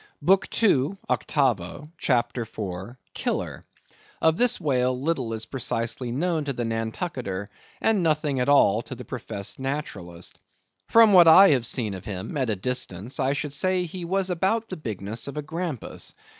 BOOK 0.23 0.49
II. 0.63 0.93
(Octavo), 1.11 1.87
CHAPTER 1.99 2.41
IV. 2.41 2.95
(Killer).—Of 3.13 4.35
this 4.35 4.59
whale 4.59 4.99
little 4.99 5.31
is 5.31 5.45
precisely 5.45 6.11
known 6.11 6.43
to 6.45 6.53
the 6.53 6.65
Nantucketer, 6.65 7.47
and 7.79 8.01
nothing 8.01 8.39
at 8.39 8.49
all 8.49 8.81
to 8.81 8.95
the 8.95 9.05
professed 9.05 9.59
naturalist. 9.59 10.39
From 10.87 11.13
what 11.13 11.27
I 11.27 11.49
have 11.49 11.67
seen 11.67 11.93
of 11.93 12.05
him 12.05 12.35
at 12.35 12.49
a 12.49 12.55
distance, 12.55 13.19
I 13.19 13.33
should 13.33 13.53
say 13.53 13.81
that 13.83 13.91
he 13.91 14.03
was 14.03 14.31
about 14.31 14.69
the 14.69 14.75
bigness 14.77 15.27
of 15.27 15.37
a 15.37 15.43
grampus. 15.43 16.15